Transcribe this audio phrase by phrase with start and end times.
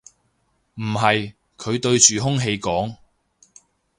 [0.79, 2.97] 唔係，佢對住空氣講